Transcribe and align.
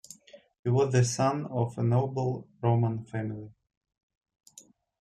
He 0.63 0.69
was 0.71 0.91
the 0.91 1.05
son 1.05 1.45
of 1.45 1.77
a 1.77 1.83
noble 1.83 2.47
Roman 2.59 3.05
family. 3.05 3.51